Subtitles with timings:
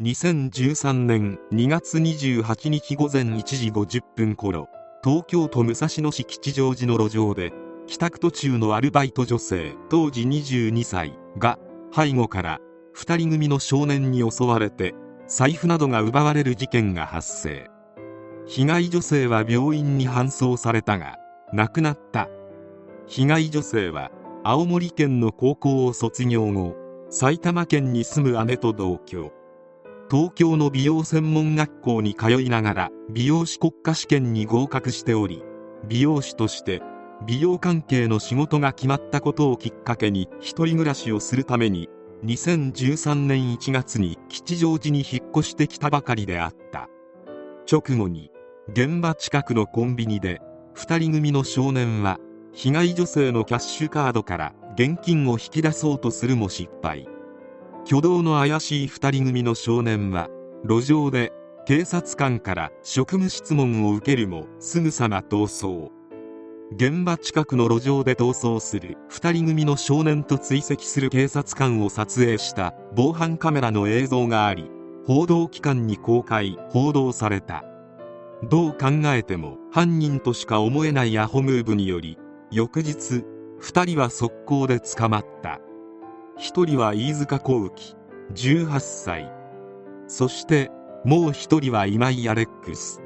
[0.00, 4.68] 2013年2月28日午前1時50分頃
[5.02, 7.52] 東京都武蔵野市吉祥寺の路上で
[7.88, 11.58] 帰宅途中のアルバイト女性当時22歳が
[11.92, 12.60] 背後から
[12.96, 14.94] 2人組の少年に襲われて
[15.26, 17.68] 財布などが奪われる事件が発生。
[18.46, 21.16] 被害女性は病院に搬送されたが
[21.52, 22.28] 亡くなった。
[23.08, 24.12] 被害女性は
[24.44, 26.76] 青森県の高校を卒業後
[27.10, 29.32] 埼玉県に住む姉と同居。
[30.10, 35.42] 東京の美容専門学校に通いながら美容師国家試験に合格しており
[35.86, 36.82] 美容師として
[37.26, 41.90] 美容関係の仕事が決まったことをきっかけに一人暮らしをするために
[42.24, 46.88] 2013年1月に吉祥寺に引っ越してきたばかりであった。
[47.70, 48.30] 直後に
[48.70, 50.40] 現場近くのコンビニで
[50.74, 52.18] 2人組の少年は
[52.52, 57.06] 被害女性のキャッシュカードから現金を引き出そうとするも失敗。
[57.88, 60.28] 挙動の怪しい2人組の少年は
[60.62, 61.32] 路上で
[61.64, 65.90] 警察官から職務質問を受けるもすぐさま逃走。
[66.76, 74.70] 現場近くの路上で逃走する2人組の少年と追跡する警察官を撮影した防犯カメラの映像があり
[75.06, 77.64] 報道機関に公開報道された。
[78.50, 82.18] どう考えても犯人としか思えないアホムーブにより
[82.50, 83.24] 翌日
[83.62, 85.58] 2人は速攻で捕まった。
[86.38, 87.96] 1人は飯塚幸喜
[88.32, 89.32] 18歳。
[90.06, 90.70] そして
[91.04, 93.02] もう1人は今井アレックス。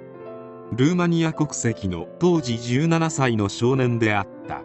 [0.77, 4.63] ルーマニア国籍の当時17歳の少年であった。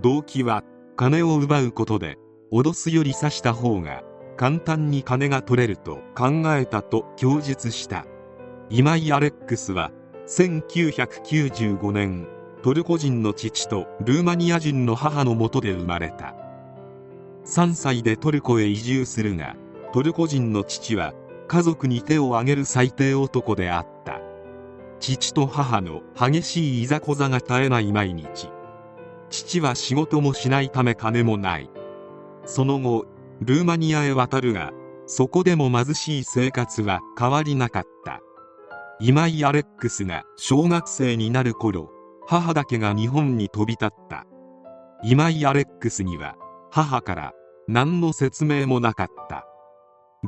[0.00, 0.62] 動機は
[0.96, 2.18] 金を奪うことで
[2.52, 4.02] 脅すより刺した方が
[4.36, 8.06] 簡単に金が取れると考えたと供述した。
[8.70, 9.90] 今井アレックスは
[10.28, 12.28] 1995年
[12.62, 16.36] トルコ人の父とルーマニア人の母のもとで生まれた。
[17.44, 19.56] 3歳でトルコへ移住するが
[19.92, 21.12] トルコ人の父は
[21.48, 24.20] 家族に手を挙げる最低男であった。
[25.00, 28.48] 父と母の激しいいざこざが絶えない毎日。
[29.28, 31.68] 父は仕事もしないため金もない。
[32.46, 33.06] その後
[33.40, 34.72] ルーマニアへ渡るが
[35.06, 38.20] そこでも貧しい生活は変わりなかった。
[39.00, 41.90] 今井アレックスが小学生になる頃
[42.26, 44.26] 母だけが日本に飛び立った。
[45.02, 46.36] 今井アレックスには
[46.70, 47.34] 母から
[47.68, 49.46] 何の説明もなかった。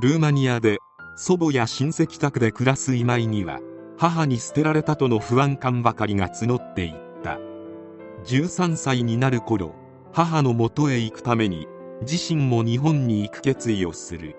[0.01, 0.79] ルーマニアで
[1.17, 3.61] 祖母や親戚宅で暮らす今井には
[3.97, 7.39] 母に捨てられたとの不安感ばかりが募っていった。
[8.25, 9.75] 13歳になる頃
[10.13, 11.67] 母の元へ行くために
[12.03, 14.37] 自身も日本に行く決意をする。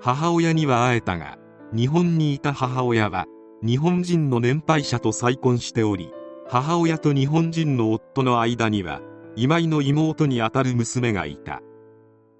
[0.00, 1.38] 母親には会えたが
[1.74, 3.26] 日本にいた母親は
[3.64, 6.12] 日本人の年配者と再婚しており
[6.48, 9.00] 母親と日本人の夫の間には
[9.34, 11.62] 今井の妹にあたる娘がいた。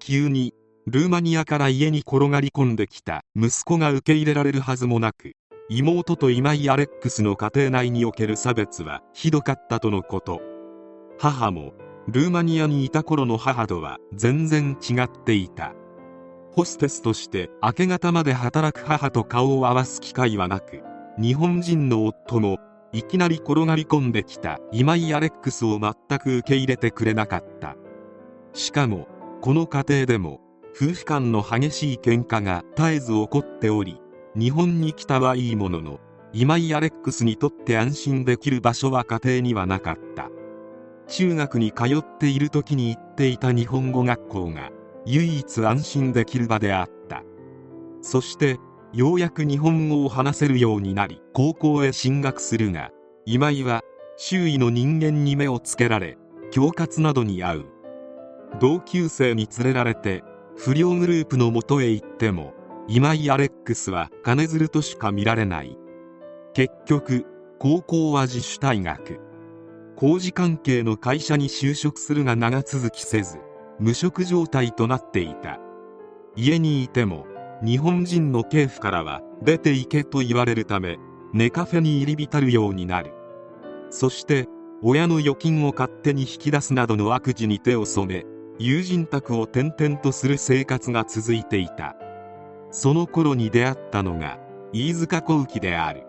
[0.05, 0.53] 急に
[0.85, 5.31] ルーマニアから家に転がり込んできた息子が受け入れられるはずもなく
[5.69, 10.41] 妹と今井アレックスの家庭内における差別はひどかったとのこと。
[11.17, 11.71] 母も
[12.09, 15.73] ルーマニアにいた頃の母とは全然違っていた。
[16.51, 20.81] ホステスとして明け方まで働く母と顔を合わす機会はなく
[21.17, 22.57] 日本人の夫も
[22.91, 27.77] いきなり転がり込んできた今井アレックスを全く受け入れてくれなかった。
[28.53, 29.07] しかも
[29.43, 30.39] この家庭でも
[30.73, 33.99] 夫婦間の激しい喧嘩が絶えず起こっており
[34.37, 35.99] 日本に来たはいいものの
[36.31, 40.29] 今井アレックスにとって安心できる場所は家庭にはなかった。
[41.07, 44.69] 中学に通っている時に行っていた日本語学校が
[45.05, 47.23] 唯一安心できる場であった。
[48.01, 48.59] そして
[48.93, 52.91] ようやく日本語を話せるようになり高校へ進学するが
[53.25, 53.81] 今井は
[54.15, 57.72] 周囲の人間に目をつけられ恐喝などに遭う。
[58.59, 60.23] 同級生に連れられて
[60.55, 62.53] 不良グループのもとへ行っても
[62.87, 65.77] 今井アレックスは金づるとしか見られない。
[66.53, 67.25] 結局
[67.59, 69.19] 高校は自主退学。
[69.95, 73.37] 工事関係の会社に就職するが長続きせず
[73.79, 75.59] 無職状態となっていた。
[76.35, 77.25] 家にいても
[77.63, 80.97] 日本人の警府からは出て行けと言われるため
[81.31, 83.13] ネカフェに入り浸るようになる。
[83.89, 84.47] そして
[84.81, 91.95] 親の預金を勝手に引き出すなどの悪事に手を染め友人宅を転々とする生活が続いていた。
[92.69, 94.39] その頃に出会ったのが
[94.71, 96.03] 飯塚幸喜である。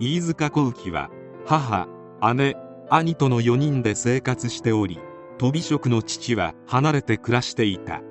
[0.00, 1.10] 飯塚幸喜は
[1.46, 1.86] 母
[2.34, 2.56] 姉
[2.90, 4.98] 兄との4人で生活しており
[5.38, 8.02] とび職の父は離れて暮らしていた。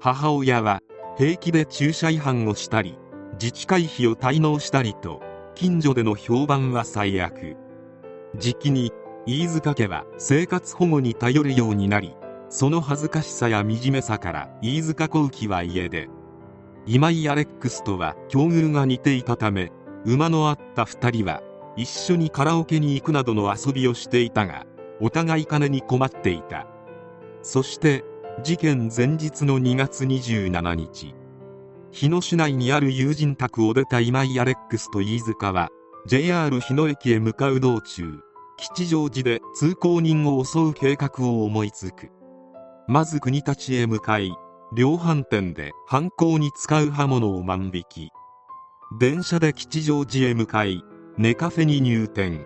[0.00, 0.80] 母親は
[1.16, 2.98] 平気で駐車違反をしたり
[3.34, 5.22] 自治会費を滞納したりと
[5.54, 7.56] 近所での評判は最悪。
[8.36, 8.92] 時期に
[9.26, 12.14] 飯塚家は生活保護に頼るようになり
[12.50, 16.08] その恥ずかしさや惨めさから飯塚幸喜は家で
[16.84, 19.72] 今井アレックスとは境遇が似ていたため
[20.04, 21.42] 馬のあった2人は
[21.76, 24.66] 一緒にカラオケに行くなどの遊びをしていたが
[25.00, 26.66] お互い金に困っていた。
[27.42, 28.04] そして
[28.42, 31.14] 事件前日の2月27日
[31.90, 35.68] 日野市内にある友人宅を出た今井アレックスと飯塚は
[36.06, 38.20] JR 日野駅へ向かう道中
[38.56, 42.10] 吉祥寺で通行人を襲う計画を思いつく。
[42.90, 44.32] まず国立へ向かい
[44.74, 48.10] 量販店で犯行に使う刃物を万引き。
[48.98, 50.82] 電車で吉祥寺へ向かい
[51.16, 52.44] ネカフェに入店。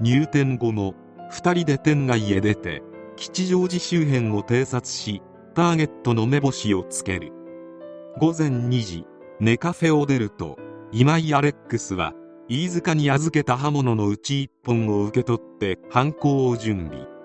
[0.00, 0.94] 入店後も
[1.32, 2.84] 2人で店内へ出て
[3.16, 5.20] 吉祥寺周辺を偵察し
[5.56, 7.32] ターゲットの目星をつける。
[8.20, 9.04] 午前2時
[9.40, 10.58] ネカフェを出ると
[10.92, 12.12] 今井アレックスは
[12.48, 17.15] 飯塚に預けた刃物のうち1本を受け取って犯行を準備。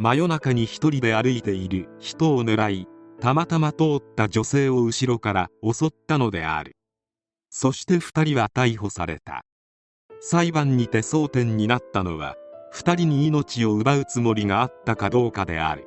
[0.00, 2.88] 真夜中に一人で歩いている人を狙い
[3.20, 6.74] たまたま通った女性を後ろから襲ったのである。
[7.50, 9.44] そして2人は逮捕された。
[10.22, 12.34] 裁判にて争点になったのは
[12.72, 15.86] 2人に命を奪うつもりがあったかどうかである。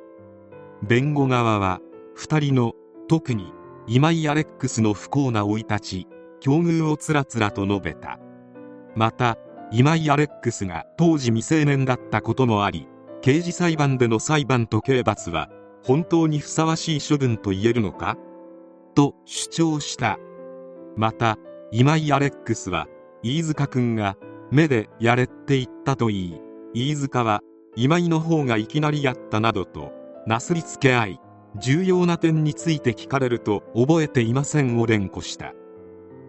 [0.80, 1.80] 弁護側は
[2.16, 2.72] 2人の
[3.08, 3.52] 特に
[3.88, 6.08] 今井アレックスの不幸な生い立ち
[6.38, 8.20] 境遇をつらつらと述べた。
[8.94, 9.38] また
[9.72, 12.86] 今井アレックスが当時未成年だったこともあり
[13.24, 15.48] 刑事裁判での裁判と刑罰は
[15.82, 18.18] 本当にふさわしい処分と言えるのか？
[18.94, 20.18] と主張した。
[20.94, 21.38] また
[21.72, 22.86] 今井アレックスは
[23.22, 24.18] 飯塚君が
[24.50, 26.40] 目でやれって言ったといい。
[26.74, 27.40] 飯塚は
[27.76, 29.90] 今井の方がいきなりやったなどと
[30.26, 31.20] なすりつけ合い
[31.56, 35.54] 重要な点について聞かれると覚えていませんを連呼した。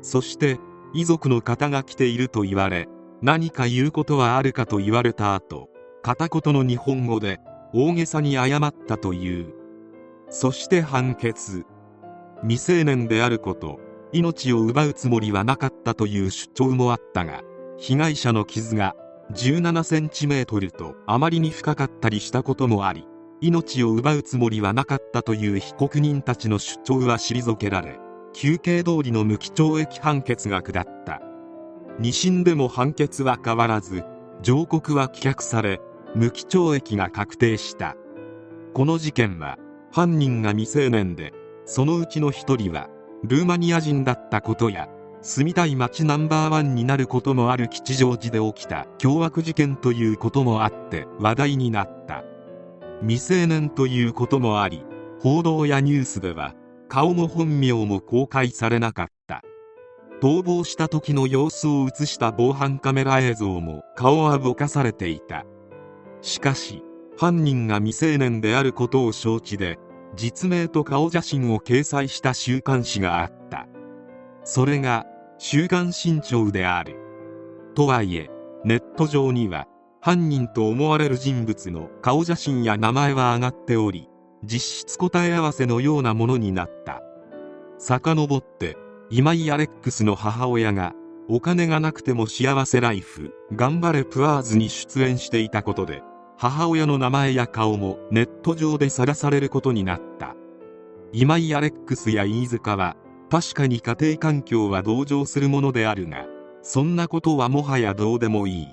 [0.02, 0.60] そして
[0.94, 2.88] 遺族の方が来ていると言われ
[3.22, 5.68] 何か言うことはあるかと言われた後
[6.06, 7.40] 片言の日本語で
[7.74, 9.56] 大げさに謝ったという。
[10.30, 11.66] そして判決。
[12.42, 13.80] 未成年であること
[14.12, 17.42] 命を奪うつもりはなかったという主張もあったが
[17.78, 18.96] 被害者の傷が
[19.34, 23.08] 17センチメートルとあまりに深かったりしたこともあり
[23.42, 27.98] 命を奪うつもりはなかったという被告人たちの主張は退けられ
[28.34, 31.22] 求刑通りの無期懲役判決が下った。
[32.00, 34.04] 2審でも判決は変わらず
[34.42, 35.80] 上告は棄却され
[36.16, 37.96] 無期懲役が確定した。
[38.74, 39.58] この事件は
[39.92, 41.34] 犯人が未成年で
[41.66, 42.90] そのうちの1人は
[43.24, 44.88] ルーマニア人だったことや
[45.22, 52.24] 住みたい街ナンバーワンになることもある吉祥寺で起きた凶悪事件ということもあって話題になった。
[53.02, 54.86] 未成年ということもあり
[55.20, 56.54] 報道やニュースでは
[56.88, 59.42] 顔も本名も公開されなかった。
[60.22, 65.46] 逃亡した時の様子を映した防犯カメラ映像も顔はぼかされていた。
[66.26, 66.82] しかし
[67.20, 69.78] 犯人が未成年であることを承知で
[70.16, 73.68] 実名と顔写真を掲載した週刊誌があった。
[74.44, 75.06] それが
[75.38, 76.98] 「週刊新潮」である。
[77.76, 78.32] とはいえ
[78.64, 79.68] ネット上には
[80.02, 84.10] 犯人と思われる人物の顔写真や名前は上がっており
[84.44, 87.04] 実質答え合わせのようなものになった。
[87.78, 88.78] 遡って
[89.12, 90.94] 今井アレックスの母親が
[91.30, 96.02] お金がなくても幸せライフ頑張れプアーズに出演していたことで
[96.38, 100.36] 母親の名前や顔もネット上でさらされることになった。
[101.14, 102.98] 今井アレックスや飯塚は
[103.30, 106.26] 確かに家庭環境は同情するものであるが
[106.62, 108.68] そんなことはもはやどうでもいい。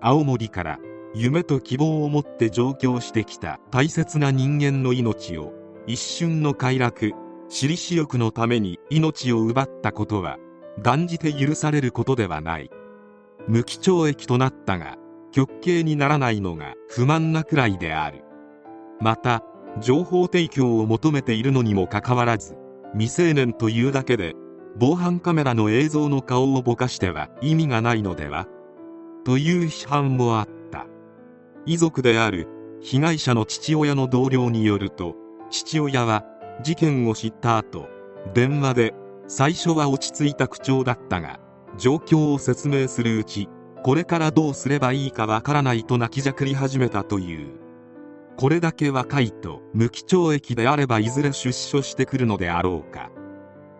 [0.00, 0.78] 青森から
[1.14, 5.52] 夢と希望を持って上京してきた大切な人間の命を
[5.86, 7.12] 一瞬の快楽
[7.48, 10.38] 私利私欲のために命を奪ったことは
[10.82, 12.70] 断じて許されることではない。
[13.46, 14.96] 無期懲役となったが
[15.34, 18.22] 極刑にならないのが不満なくらいである。
[19.00, 19.42] また
[19.80, 22.54] 情報提供を求めているのにもかかわらず
[22.92, 24.34] 未成年というだけで
[24.78, 28.46] 防犯カメラの映像の顔をぼかしては意味がないのでは？
[29.24, 30.86] という批判もあった。
[31.66, 32.46] 遺族である
[32.80, 35.16] 被害者の父親の同僚によると
[35.50, 36.24] 父親は
[36.62, 37.88] 事件を知った後
[38.34, 38.94] 電話で
[39.26, 41.40] 最初は落ち着いた口調だったが
[41.76, 43.48] 状況を説明するうち
[43.84, 47.48] これからどうすればいいかわからないと泣きじゃくり始めたという。
[48.38, 53.10] これだけ若いと無期懲役であればいずれ出所してくるのであろうか。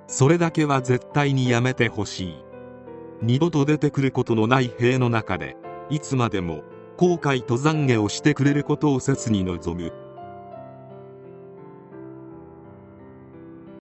[0.06, 2.34] それだけは絶対にやめてほしい。
[3.22, 5.56] 二度と出てくることのない塀の中で
[5.88, 6.64] いつまでも
[6.98, 10.03] 後悔と懺悔をしてくれることを切に望む。